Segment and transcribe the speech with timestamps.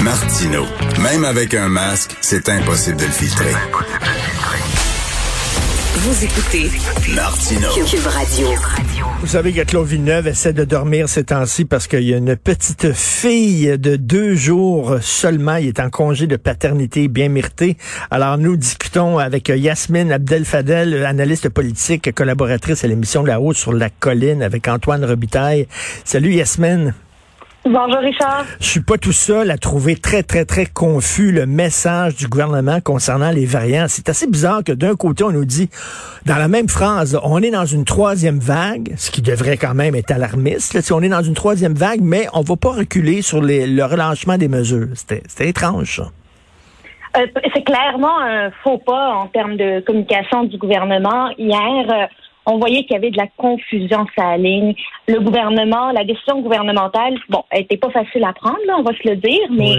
[0.00, 0.64] Martino.
[1.00, 3.52] Même avec un masque, c'est impossible de le filtrer.
[5.94, 6.70] Vous écoutez
[7.14, 7.68] Martino.
[7.86, 8.48] Cube Radio.
[9.20, 12.34] Vous savez que Claude Villeneuve essaie de dormir ces temps-ci parce qu'il y a une
[12.34, 15.56] petite fille de deux jours seulement.
[15.56, 17.76] Il est en congé de paternité bien mérité.
[18.10, 23.90] Alors nous discutons avec Yasmine Abdel-Fadel, analyste politique, collaboratrice à l'émission La Haute sur la
[23.90, 25.68] colline avec Antoine Robitaille.
[26.04, 26.94] Salut Yasmine.
[27.64, 28.44] Bonjour Richard.
[28.58, 32.80] Je suis pas tout seul à trouver très, très, très confus le message du gouvernement
[32.80, 33.84] concernant les variants.
[33.86, 35.70] C'est assez bizarre que d'un côté, on nous dit,
[36.26, 39.94] dans la même phrase, on est dans une troisième vague, ce qui devrait quand même
[39.94, 40.74] être alarmiste.
[40.74, 43.68] Là, si on est dans une troisième vague, mais on va pas reculer sur les,
[43.68, 44.88] le relâchement des mesures.
[44.94, 46.10] C'était étrange, ça.
[47.16, 51.28] Euh, c'est clairement un faux pas en termes de communication du gouvernement.
[51.38, 52.08] Hier,
[52.46, 54.74] on voyait qu'il y avait de la confusion sur la ligne.
[55.08, 58.92] Le gouvernement, la décision gouvernementale, bon, elle était pas facile à prendre, là, on va
[58.92, 59.76] se le dire, mais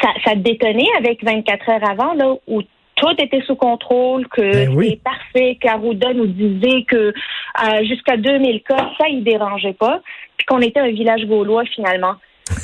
[0.00, 2.62] ça, ça détonnait avec 24 heures avant, là, où
[2.94, 4.90] tout était sous contrôle, que Ben oui.
[4.90, 10.00] c'était parfait, qu'Arruda nous disait que euh, jusqu'à 2000 cas, ça, il dérangeait pas,
[10.36, 12.14] puis qu'on était un village gaulois finalement.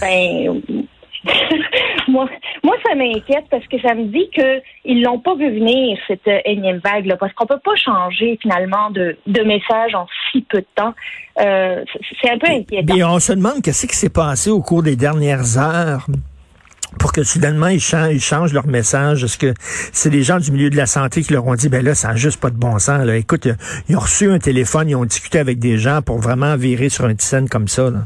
[0.00, 0.62] Ben,
[2.14, 2.28] moi,
[2.62, 6.26] moi, ça m'inquiète parce que ça me dit que ils l'ont pas vu venir cette
[6.28, 10.42] euh, énième vague là, parce qu'on peut pas changer finalement de, de message en si
[10.42, 10.94] peu de temps.
[11.40, 11.84] Euh,
[12.22, 12.94] c'est- un peu inquiétant.
[12.96, 16.06] Et on se demande qu'est-ce qui s'est passé au cours des dernières heures
[17.00, 19.24] pour que soudainement ils changent, ils changent leur message.
[19.24, 19.52] Est-ce que
[19.92, 22.08] c'est les gens du milieu de la santé qui leur ont dit, ben là, ça
[22.08, 23.04] n'a juste pas de bon sens.
[23.04, 23.16] Là.
[23.16, 23.48] Écoute,
[23.88, 27.04] ils ont reçu un téléphone, ils ont discuté avec des gens pour vraiment virer sur
[27.04, 27.90] un scène comme ça.
[27.90, 27.98] Là.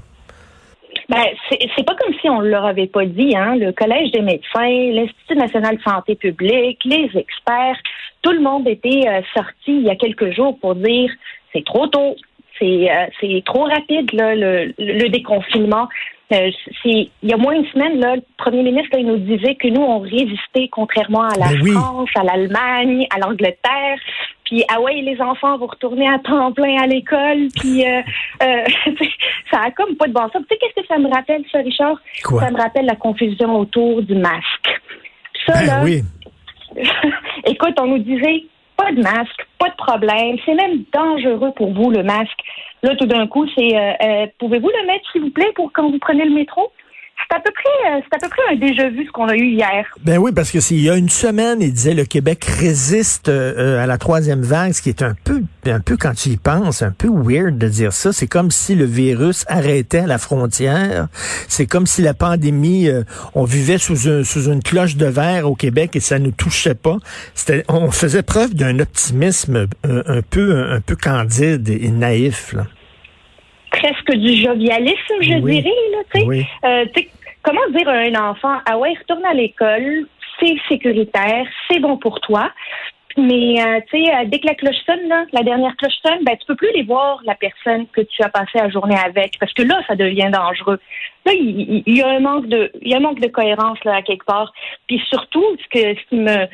[1.10, 3.56] Ben, c'est pas comme si on leur avait pas dit, hein.
[3.56, 7.76] Le Collège des médecins, l'Institut national de santé publique, les experts,
[8.22, 11.10] tout le monde était euh, sorti il y a quelques jours pour dire
[11.52, 12.16] c'est trop tôt,
[12.58, 15.88] c'est euh, trop rapide là, le, le déconfinement.
[16.32, 16.50] Euh,
[16.84, 19.68] il y a moins une semaine là, le premier ministre là, il nous disait que
[19.68, 21.72] nous on résistait contrairement à la oui.
[21.72, 23.98] France, à l'Allemagne, à l'Angleterre.
[24.48, 27.48] Puis ah ouais, les enfants vont retourner à temps plein à l'école.
[27.54, 28.00] Puis euh,
[28.42, 28.64] euh,
[29.50, 30.42] ça a comme pas de bon sens.
[30.42, 32.00] Tu sais qu'est-ce que ça me rappelle, ça, Richard?
[32.24, 32.42] Quoi?
[32.42, 34.80] Ça me rappelle la confusion autour du masque.
[35.46, 36.02] Ça Ben là, oui.
[37.44, 38.44] écoute, on nous disait
[38.76, 40.36] pas de masque, pas de problème.
[40.46, 42.40] C'est même dangereux pour vous le masque.
[42.82, 45.90] Là, tout d'un coup, c'est euh, euh, pouvez-vous le mettre, s'il vous plaît, pour quand
[45.90, 46.72] vous prenez le métro?
[47.26, 49.34] C'est à peu près, euh, c'est à peu près un déjà vu ce qu'on a
[49.34, 49.84] eu hier.
[50.02, 53.82] Ben oui, parce que s'il y a une semaine, il disait le Québec résiste euh,
[53.82, 56.82] à la troisième vague, ce qui est un peu, un peu quand tu y penses,
[56.82, 58.12] un peu weird de dire ça.
[58.12, 61.08] C'est comme si le virus arrêtait à la frontière.
[61.48, 63.02] C'est comme si la pandémie, euh,
[63.34, 66.74] on vivait sous, un, sous une cloche de verre au Québec et ça ne touchait
[66.74, 66.96] pas.
[67.34, 72.52] C'était, on faisait preuve d'un optimisme un, un peu, un, peu candide et naïf.
[72.52, 72.66] Là.
[73.78, 75.62] Presque du jovialisme, je Oui.
[75.62, 76.26] dirais, là, tu sais.
[76.26, 76.46] Oui.
[76.64, 76.84] Euh,
[77.42, 80.06] comment dire à un enfant, ah ouais, retourne à l'école,
[80.40, 82.50] c'est sécuritaire, c'est bon pour toi.
[83.16, 86.22] Mais euh, tu sais, euh, dès que la cloche sonne, là, la dernière cloche sonne,
[86.22, 89.38] ben tu peux plus les voir la personne que tu as passé la journée avec,
[89.40, 90.78] parce que là, ça devient dangereux.
[91.26, 93.96] Là, il, y a un manque de, il y a un manque de cohérence là
[93.96, 94.52] à quelque part.
[94.86, 96.46] Puis surtout, ce que ce qui me,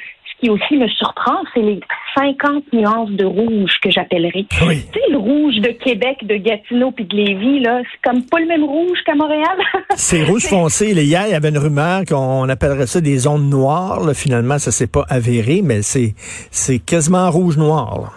[0.45, 1.81] qui aussi me surprend, c'est les
[2.15, 4.45] 50 nuances de rouge que j'appellerais.
[4.67, 4.85] Oui.
[4.93, 8.41] Tu sais, le rouge de Québec, de Gatineau puis de Lévis, là, c'est comme pas
[8.41, 9.59] le même rouge qu'à Montréal.
[9.97, 10.93] C'est rouge foncé.
[10.93, 14.01] Là, Hier, il y avait une rumeur qu'on appellerait ça des zones noires.
[14.01, 16.15] Là, finalement, ça s'est pas avéré, mais c'est
[16.51, 18.13] c'est quasiment rouge-noir.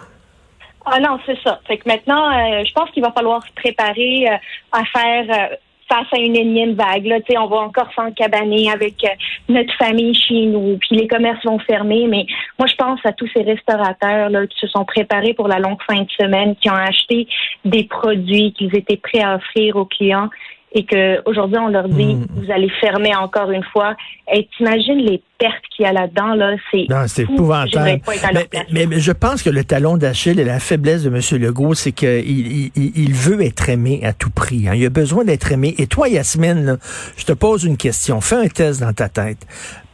[0.84, 1.60] Ah non, c'est ça.
[1.66, 4.36] Fait que maintenant, euh, je pense qu'il va falloir se préparer euh,
[4.72, 5.56] à faire euh,
[5.88, 7.06] face à une énième vague.
[7.06, 9.08] Là, on va encore s'encabaner avec euh,
[9.48, 12.06] notre famille chez nous, puis les commerces vont fermer.
[12.08, 12.26] Mais
[12.58, 15.80] moi, je pense à tous ces restaurateurs là, qui se sont préparés pour la longue
[15.90, 17.26] fin de semaine, qui ont acheté
[17.64, 20.28] des produits qu'ils étaient prêts à offrir aux clients
[20.72, 22.26] et que aujourd'hui on leur dit Mm.
[22.36, 23.96] vous allez fermer encore une fois.
[24.32, 28.00] Et t'imagines les pertes qu'il y a là-dedans là, c'est Non, c'est épouvantable.
[28.34, 31.40] Mais, mais- mais je pense que le talon d'Achille et la faiblesse de M.
[31.42, 34.68] Legault, c'est qu'il il, il- il veut être aimé à tout prix.
[34.68, 34.72] hein.
[34.74, 35.74] Il a besoin d'être aimé.
[35.78, 36.76] Et toi, Yasmine, là,
[37.16, 38.20] je te pose une question.
[38.20, 39.46] Fais un test dans ta tête.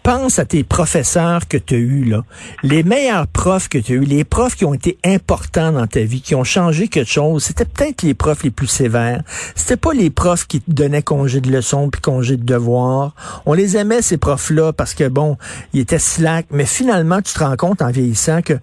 [0.04, 2.24] Pense à tes professeurs que tu as eus, là.
[2.62, 6.00] Les meilleurs profs que tu as eus, les profs qui ont été importants dans ta
[6.00, 9.22] vie, qui ont changé quelque chose, c'était peut-être les profs les plus sévères.
[9.56, 13.14] C'était pas les profs qui te donnaient congé de leçons puis congé de devoirs.
[13.46, 15.38] On les aimait, ces profs-là, parce que, bon,
[15.72, 18.54] ils étaient slack, mais finalement, tu te rends compte en vieillissant que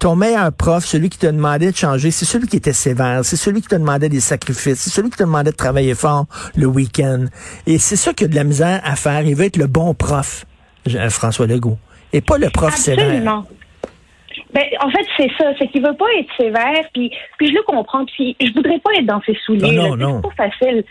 [0.00, 3.36] ton meilleur prof, celui qui te demandait de changer, c'est celui qui était sévère, c'est
[3.36, 6.66] celui qui te demandait des sacrifices, c'est celui qui te demandait de travailler fort le
[6.66, 7.26] week-end.
[7.68, 9.22] Et c'est ça qui a de la misère à faire.
[9.22, 10.44] Il veut être le bon prof,
[11.10, 11.78] François Legault,
[12.12, 13.44] et pas le prof Absolument.
[13.44, 13.58] sévère.
[14.52, 17.62] Ben, en fait, c'est ça, c'est qu'il veut pas être sévère, puis, puis je le
[17.62, 19.72] comprends, puis je voudrais pas être dans ses souliers.
[19.72, 20.84] Non, non, C'est pas facile,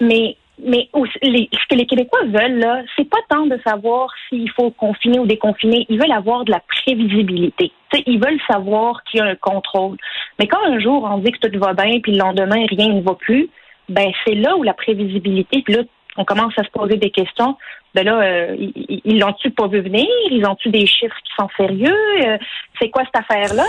[0.00, 4.70] mais mais ce que les Québécois veulent, là, c'est pas tant de savoir s'il faut
[4.70, 5.84] confiner ou déconfiner.
[5.88, 7.72] Ils veulent avoir de la prévisibilité.
[8.06, 9.96] ils veulent savoir qu'il y a un contrôle.
[10.38, 13.02] Mais quand un jour on dit que tout va bien, puis le lendemain rien ne
[13.02, 13.48] va plus,
[13.88, 15.82] ben c'est là où la prévisibilité, puis là
[16.16, 17.56] on commence à se poser des questions.
[17.94, 20.06] Ben là, euh, ils l'ont-tu pas vu venir?
[20.30, 21.96] Ils ont-tu des chiffres qui sont sérieux?
[22.26, 22.38] Euh,
[22.80, 23.64] C'est quoi cette affaire là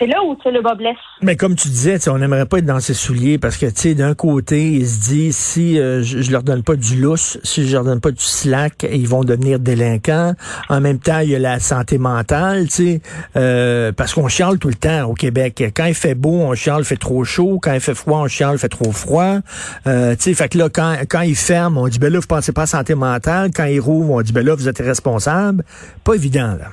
[0.00, 0.96] c'est là où le bas blesse.
[1.20, 3.94] Mais comme tu disais, on n'aimerait pas être dans ses souliers parce que, tu sais,
[3.94, 7.74] d'un côté, il se dit, si euh, je, leur donne pas du lousse, si je
[7.74, 10.34] leur donne pas du slack, ils vont devenir délinquants.
[10.70, 13.00] En même temps, il y a la santé mentale, tu sais,
[13.36, 15.62] euh, parce qu'on chiale tout le temps au Québec.
[15.76, 17.58] Quand il fait beau, on chiale, il fait trop chaud.
[17.62, 19.36] Quand il fait froid, on chiale, il fait trop froid.
[19.86, 22.26] Euh, tu sais, fait que là, quand, quand il ferme, on dit, ben là, vous
[22.26, 23.50] pensez pas à santé mentale.
[23.54, 25.62] Quand il rouvre, on dit, ben là, vous êtes responsable.
[26.04, 26.68] Pas évident, là.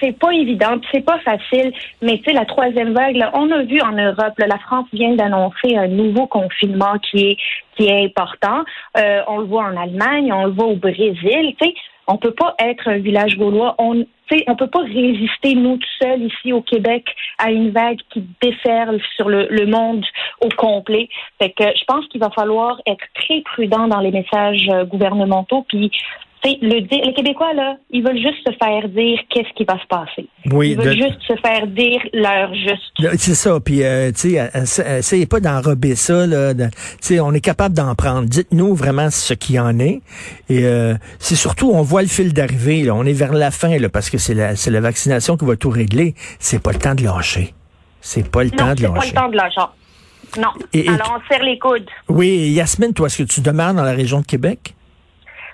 [0.00, 1.72] C'est pas évident, c'est pas facile.
[2.02, 5.76] Mais tu sais, la troisième vague, on a vu en Europe, la France vient d'annoncer
[5.76, 7.36] un nouveau confinement qui est
[7.76, 8.64] qui est important.
[8.96, 11.54] Euh, on le voit en Allemagne, on le voit au Brésil.
[11.60, 11.74] Tu sais,
[12.06, 13.74] on peut pas être un village gaulois.
[13.78, 14.04] On
[14.48, 17.04] on peut pas résister nous tout seuls ici au Québec
[17.38, 20.04] à une vague qui déferle sur le, le monde
[20.40, 21.08] au complet.
[21.38, 25.64] Fait que je pense qu'il va falloir être très prudent dans les messages euh, gouvernementaux
[25.68, 25.90] puis
[26.60, 30.28] le, les Québécois, là, ils veulent juste se faire dire qu'est-ce qui va se passer.
[30.50, 33.18] Oui, ils veulent juste se faire dire leur juste.
[33.18, 33.58] C'est ça.
[33.60, 36.26] Puis, euh, tu sais, essayez pas d'enrober ça.
[36.26, 36.68] Là, tu
[37.00, 38.28] sais, on est capable d'en prendre.
[38.28, 40.00] Dites-nous vraiment ce qu'il y en est.
[40.48, 42.90] Et euh, c'est surtout, on voit le fil d'arrivée.
[42.90, 45.56] On est vers la fin, là, parce que c'est la, c'est la vaccination qui va
[45.56, 46.14] tout régler.
[46.38, 47.54] C'est pas le temps de lâcher.
[48.00, 49.00] C'est pas le temps de lâcher.
[49.02, 49.60] c'est pas le temps de lâcher.
[50.38, 50.48] Non.
[50.92, 51.88] Alors, on serre les coudes.
[52.08, 54.75] Oui, Yasmine, toi, est-ce que tu demeures dans la région de Québec?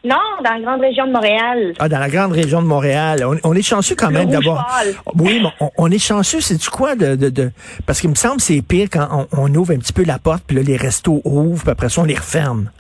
[0.05, 1.75] Non, dans la grande région de Montréal.
[1.79, 3.25] Ah, dans la grande région de Montréal.
[3.45, 4.67] On, est chanceux quand même d'abord.
[5.15, 7.53] Oui, mais on, est chanceux, c'est du quoi de, de, de,
[7.87, 10.43] parce qu'il me semble que c'est pire quand on, ouvre un petit peu la porte,
[10.47, 12.71] puis là les restos ouvrent, puis après ça on les referme.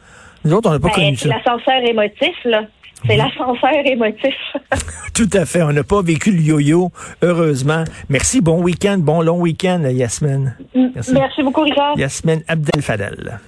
[0.44, 1.22] Nous autres, on n'a pas ben, connu ça.
[1.22, 2.62] C'est l'ascenseur émotif, là.
[3.06, 4.34] C'est l'ascenseur émotif.
[5.14, 5.62] Tout à fait.
[5.62, 6.90] On n'a pas vécu le yo-yo,
[7.22, 7.84] heureusement.
[8.08, 8.40] Merci.
[8.40, 10.56] Bon week-end, bon long week-end, Yasmine.
[10.74, 11.12] Merci.
[11.12, 11.96] Merci beaucoup, Richard.
[11.96, 13.38] Yasmine Abdel Fadel.